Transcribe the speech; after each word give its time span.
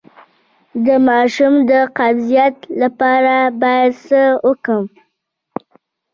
د 0.85 0.87
ماشوم 1.07 1.53
د 1.69 1.71
قبضیت 1.97 2.57
لپاره 2.81 3.35
باید 3.61 3.91
څه 4.07 4.21
وکړم؟ 4.47 4.85